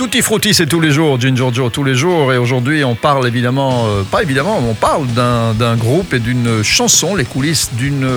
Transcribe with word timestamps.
Tutti 0.00 0.22
frutti, 0.22 0.54
c'est 0.54 0.64
tous 0.64 0.80
les 0.80 0.92
jours, 0.92 1.20
Ginger 1.20 1.48
Joe, 1.52 1.70
tous 1.70 1.84
les 1.84 1.94
jours. 1.94 2.32
Et 2.32 2.38
aujourd'hui, 2.38 2.82
on 2.84 2.94
parle 2.94 3.28
évidemment, 3.28 3.84
euh, 3.86 4.02
pas 4.02 4.22
évidemment, 4.22 4.58
on 4.58 4.72
parle 4.72 5.06
d'un 5.08 5.76
groupe 5.76 6.14
et 6.14 6.20
d'une 6.20 6.62
chanson, 6.62 7.14
les 7.14 7.26
coulisses 7.26 7.68
d'une 7.74 8.08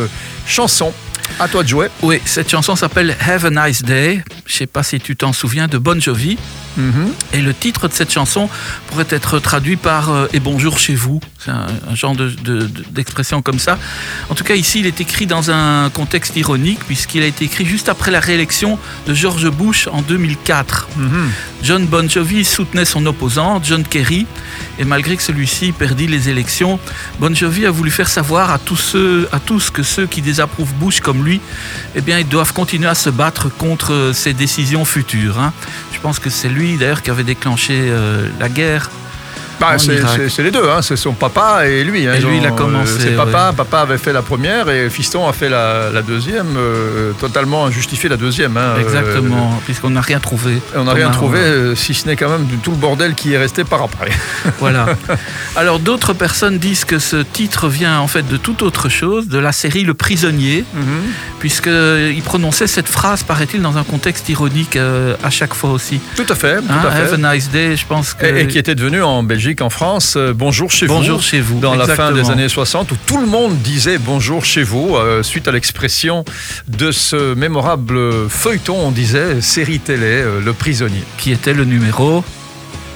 chanson. 0.45 0.93
À 1.39 1.47
toi 1.47 1.63
de 1.63 1.67
jouer. 1.67 1.87
Oui, 2.01 2.19
cette 2.25 2.49
chanson 2.49 2.75
s'appelle 2.75 3.15
Have 3.19 3.45
a 3.45 3.67
Nice 3.67 3.81
Day. 3.83 4.23
Je 4.45 4.53
sais 4.53 4.67
pas 4.67 4.83
si 4.83 4.99
tu 4.99 5.15
t'en 5.15 5.33
souviens 5.33 5.67
de 5.67 5.77
Bon 5.77 5.99
Jovi. 5.99 6.37
Mhm. 6.77 7.11
Et 7.33 7.41
le 7.41 7.53
titre 7.53 7.87
de 7.87 7.93
cette 7.93 8.11
chanson 8.11 8.49
pourrait 8.87 9.05
être 9.09 9.39
traduit 9.39 9.75
par 9.75 10.09
euh, 10.11 10.27
Et 10.33 10.39
bonjour 10.39 10.77
chez 10.79 10.95
vous. 10.95 11.21
C'est 11.39 11.51
un, 11.51 11.67
un 11.89 11.95
genre 11.95 12.15
de- 12.15 12.29
de- 12.29 12.65
de- 12.67 12.83
d'expression 12.91 13.41
comme 13.41 13.59
ça. 13.59 13.77
En 14.29 14.35
tout 14.35 14.43
cas, 14.43 14.55
ici, 14.55 14.79
il 14.79 14.85
est 14.87 14.99
écrit 15.01 15.25
dans 15.27 15.49
un 15.51 15.89
contexte 15.91 16.35
ironique, 16.35 16.79
puisqu'il 16.85 17.21
a 17.23 17.27
été 17.27 17.45
écrit 17.45 17.65
juste 17.65 17.89
après 17.89 18.11
la 18.11 18.19
réélection 18.19 18.77
de 19.07 19.13
George 19.13 19.49
Bush 19.49 19.87
en 19.91 20.01
2004. 20.01 20.87
Mhm. 20.97 21.29
John 21.63 21.85
Bon 21.87 22.09
Jovi 22.09 22.43
soutenait 22.45 22.85
son 22.85 23.05
opposant, 23.05 23.61
John 23.63 23.83
Kerry, 23.83 24.25
et 24.79 24.85
malgré 24.85 25.15
que 25.17 25.23
celui-ci 25.23 25.71
perdit 25.71 26.07
les 26.07 26.29
élections, 26.29 26.79
Bon 27.19 27.33
Jovi 27.35 27.65
a 27.65 27.71
voulu 27.71 27.91
faire 27.91 28.09
savoir 28.09 28.51
à 28.51 28.59
tous, 28.59 28.75
ceux, 28.77 29.29
à 29.31 29.39
tous 29.39 29.69
que 29.69 29.83
ceux 29.83 30.07
qui 30.07 30.21
désapprouvent 30.21 30.73
Bush 30.75 30.99
comme 30.99 31.23
lui, 31.23 31.41
eh 31.95 32.01
bien, 32.01 32.19
ils 32.19 32.27
doivent 32.27 32.53
continuer 32.53 32.87
à 32.87 32.95
se 32.95 33.09
battre 33.09 33.49
contre 33.49 34.11
ses 34.13 34.33
décisions 34.33 34.85
futures. 34.85 35.39
hein. 35.39 35.53
Je 35.91 35.99
pense 35.99 36.19
que 36.19 36.29
c'est 36.29 36.49
lui, 36.49 36.77
d'ailleurs, 36.77 37.01
qui 37.01 37.09
avait 37.11 37.23
déclenché 37.23 37.73
euh, 37.77 38.27
la 38.39 38.49
guerre. 38.49 38.89
Bah, 39.59 39.75
c'est 39.77 40.43
les 40.43 40.51
deux, 40.51 40.69
hein. 40.69 40.81
c'est 40.81 40.95
son 40.97 41.13
papa 41.13 41.67
et 41.67 41.83
lui. 41.83 42.07
hein. 42.07 42.13
Et 42.15 42.19
lui, 42.21 42.37
il 42.37 42.45
a 42.45 42.51
commencé, 42.51 42.93
C'est 42.99 43.11
papa, 43.15 43.49
ouais. 43.49 43.55
papa 43.55 43.79
avait 43.81 43.97
fait 43.97 44.11
la 44.13 44.21
première 44.21 44.69
et 44.69 44.89
Fiston 44.89 45.27
a 45.27 45.33
fait 45.33 45.49
la, 45.49 45.89
la 45.91 46.01
deuxième, 46.01 46.55
euh, 46.57 47.11
totalement 47.19 47.65
injustifié 47.65 48.09
la 48.09 48.17
deuxième. 48.17 48.57
hein. 48.57 48.75
Exactement, 48.79 49.59
puisqu'on 49.65 49.91
n'a 49.91 50.01
rien 50.01 50.19
trouvé. 50.19 50.53
Euh, 50.75 50.79
on 50.79 50.83
n'a 50.85 50.93
rien 50.93 51.09
trouvé, 51.11 51.39
euh, 51.39 51.75
si 51.75 51.93
ce 51.93 52.07
n'est 52.07 52.15
quand 52.15 52.29
même 52.29 52.45
du- 52.45 52.57
tout 52.57 52.71
le 52.71 52.77
bordel 52.77 53.13
qui 53.15 53.33
est 53.33 53.37
resté 53.37 53.63
par 53.63 53.81
après. 53.83 54.09
Voilà. 54.59 54.85
Alors 55.55 55.79
d'autres 55.79 56.13
personnes 56.13 56.57
disent 56.57 56.85
que 56.85 56.99
ce 56.99 57.17
titre 57.17 57.67
vient 57.67 57.99
en 57.99 58.07
fait 58.07 58.27
de 58.27 58.37
toute 58.37 58.61
autre 58.61 58.89
chose, 58.89 59.27
de 59.27 59.37
la 59.39 59.51
série 59.51 59.83
Le 59.83 59.93
Prisonnier, 59.93 60.63
puisqu'il 61.39 62.21
prononçait 62.23 62.67
cette 62.67 62.87
phrase, 62.87 63.23
paraît-il, 63.23 63.61
dans 63.61 63.77
un 63.77 63.83
contexte 63.83 64.29
ironique 64.29 64.75
euh, 64.77 65.15
à 65.23 65.29
chaque 65.29 65.53
fois 65.53 65.71
aussi. 65.71 65.99
Tout 66.15 66.25
à 66.29 66.35
fait, 66.35 66.57
tout 66.61 66.87
à 66.87 66.91
fait. 66.91 67.13
Have 67.13 67.25
a 67.25 67.33
nice 67.35 67.49
day, 67.49 67.75
je 67.75 67.85
pense 67.85 68.13
que... 68.13 68.25
Et, 68.25 68.41
et 68.41 68.47
qui 68.47 68.57
était 68.57 68.75
devenu 68.75 69.01
en 69.01 69.23
Belgique, 69.23 69.42
en 69.61 69.69
France, 69.69 70.15
euh, 70.15 70.33
Bonjour 70.33 70.71
chez 70.71 70.85
vous. 70.85 70.93
Bonjour 70.93 71.21
chez 71.21 71.41
vous. 71.41 71.59
Dans 71.59 71.75
la 71.75 71.87
fin 71.87 72.11
des 72.11 72.29
années 72.29 72.47
60, 72.47 72.91
où 72.91 72.95
tout 73.05 73.17
le 73.17 73.25
monde 73.25 73.57
disait 73.57 73.97
bonjour 73.97 74.45
chez 74.45 74.63
vous, 74.63 74.95
euh, 74.95 75.21
suite 75.21 75.47
à 75.47 75.51
l'expression 75.51 76.23
de 76.67 76.91
ce 76.91 77.33
mémorable 77.33 78.29
feuilleton, 78.29 78.77
on 78.87 78.91
disait 78.91 79.41
série 79.41 79.79
télé, 79.79 80.05
euh, 80.05 80.39
Le 80.39 80.53
Prisonnier. 80.53 81.03
Qui 81.17 81.31
était 81.31 81.53
le 81.53 81.65
numéro 81.65 82.23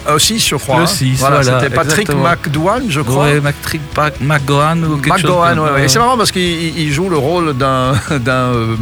Ah, 0.10 0.14
Aussi, 0.16 0.40
je 0.40 0.56
crois. 0.56 0.78
Le 0.78 0.84
hein. 0.84 0.88
six, 0.88 1.16
voilà, 1.18 1.42
voilà, 1.42 1.60
C'était 1.60 1.76
Patrick. 1.76 2.10
McDouane, 2.14 2.84
je 2.90 3.02
crois. 3.02 3.26
Ouais, 3.26 3.42
McTrick 3.42 3.82
Pac- 3.94 4.22
McGowan 4.22 4.84
ou 4.86 4.98
quelque 4.98 5.18
chose 5.20 5.24
McGowan, 5.30 5.56
comme- 5.58 5.74
ouais, 5.76 5.88
c'est 5.90 6.00
marrant 6.00 6.18
parce 6.18 6.32
qu'il 6.32 6.42
il- 6.42 6.80
il 6.80 6.94
joue 6.94 7.10
le 7.10 7.18
rôle 7.18 7.56
d'un. 7.58 7.94
euh, 8.12 8.76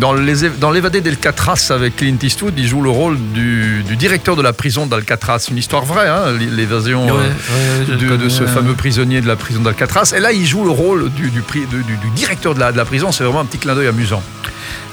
dans 0.00 0.70
l'évadé 0.72 1.00
d'Alcatraz 1.00 1.68
avec 1.70 1.96
Clint 1.96 2.16
Eastwood, 2.20 2.54
il 2.56 2.66
joue 2.66 2.82
le 2.82 2.90
rôle 2.90 3.16
du, 3.34 3.84
du 3.84 3.94
directeur 3.96 4.34
de 4.34 4.42
la 4.42 4.52
prison 4.52 4.86
d'Alcatraz. 4.86 5.46
Une 5.50 5.58
histoire 5.58 5.84
vraie, 5.84 6.08
hein, 6.08 6.32
l'évasion 6.56 7.06
Ouais, 7.06 7.12
euh, 7.52 8.16
de, 8.16 8.28
ce 8.28 8.42
euh, 8.42 8.46
fameux 8.48 8.74
prisonnier 8.74 9.20
de 9.20 9.28
la 9.28 9.36
prison 9.36 9.60
d'Alcatraz. 9.60 10.12
Et 10.16 10.20
là, 10.20 10.32
il 10.32 10.44
joue 10.44 10.64
le 10.64 10.70
rôle 10.70 11.08
du, 11.12 11.30
du, 11.30 11.40
pri- 11.42 11.66
du- 11.70 11.84
du- 11.84 11.96
du 11.96 12.10
directeur 12.16 12.54
de 12.54 12.60
la, 12.60 12.72
de 12.72 12.76
la 12.76 12.84
prison. 12.84 13.12
C'est 13.12 13.22
vraiment 13.22 13.40
un 13.40 13.44
petit 13.44 13.58
clin 13.58 13.74
d'œil 13.76 13.86
amusant. 13.86 14.22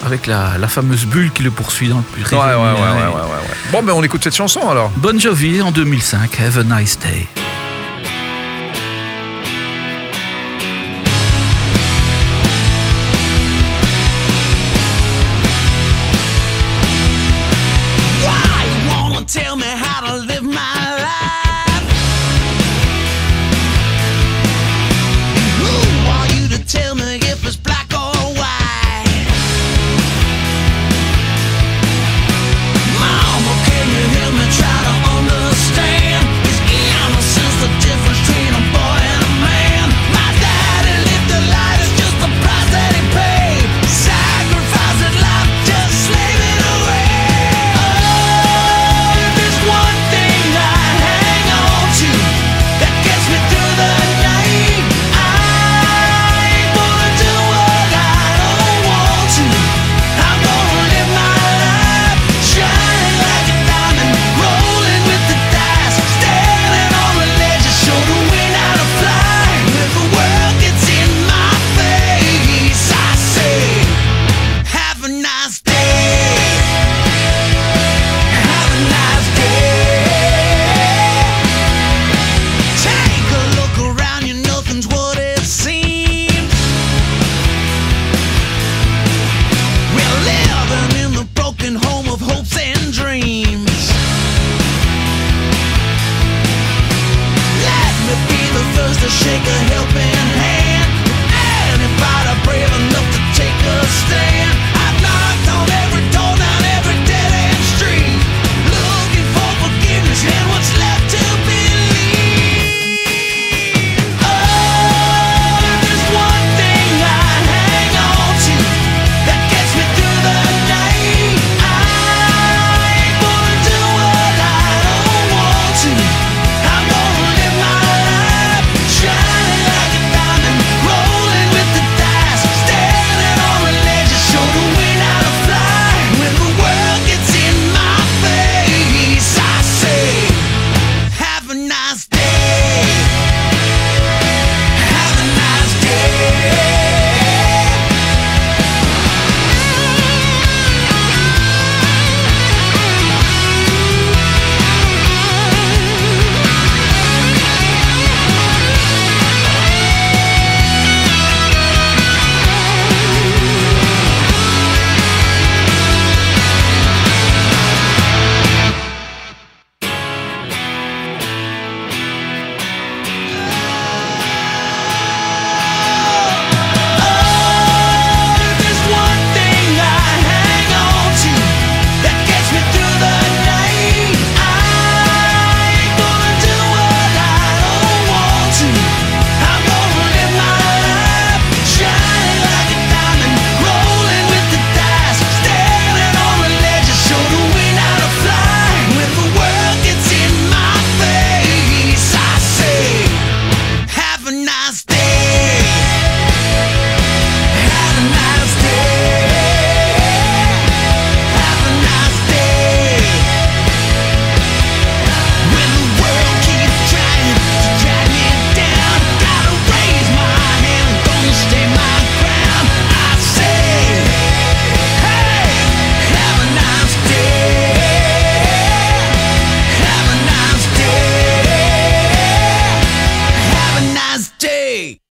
Avec 0.06 0.28
la, 0.28 0.58
la 0.58 0.68
fameuse 0.68 1.06
bulle 1.06 1.32
qui 1.32 1.44
le 1.44 1.52
poursuit 1.52 1.90
dans 1.90 1.98
le 2.18 2.24
ouais, 2.24 2.38
ouais, 2.38 2.56
ouais, 2.56 2.56
ouais, 2.56 2.56
ouais, 2.56 3.22
ouais. 3.22 3.72
Bon, 3.72 3.84
ben 3.84 3.94
on 3.94 4.04
écoute 4.04 4.24
cette 4.24 4.36
chanson 4.36 4.68
alors. 4.70 4.92
Bon 4.98 5.20
Jovi 5.20 5.62
en 5.62 5.72
2005, 5.72 6.40
Have 6.40 6.58
a 6.60 6.64
nice 6.82 6.98
day. 7.00 7.28